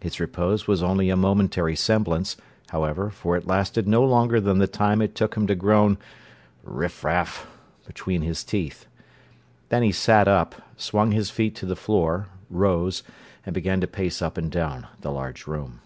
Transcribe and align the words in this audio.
His 0.00 0.18
repose 0.18 0.66
was 0.66 0.82
only 0.82 1.10
a 1.10 1.18
momentary 1.18 1.76
semblance, 1.76 2.38
however, 2.70 3.10
for 3.10 3.36
it 3.36 3.46
lasted 3.46 3.86
no 3.86 4.02
longer 4.02 4.40
than 4.40 4.56
the 4.56 4.66
time 4.66 5.02
it 5.02 5.14
took 5.14 5.34
him 5.36 5.46
to 5.48 5.54
groan 5.54 5.98
"Riffraff!" 6.64 7.46
between 7.86 8.22
his 8.22 8.42
teeth. 8.42 8.86
Then 9.68 9.82
he 9.82 9.92
sat 9.92 10.28
up, 10.28 10.54
swung 10.78 11.12
his 11.12 11.28
feet 11.28 11.54
to 11.56 11.66
the 11.66 11.76
floor, 11.76 12.28
rose, 12.48 13.02
and 13.44 13.52
began 13.52 13.82
to 13.82 13.86
pace 13.86 14.22
up 14.22 14.38
and 14.38 14.50
down 14.50 14.86
the 15.02 15.12
large 15.12 15.46
room. 15.46 15.80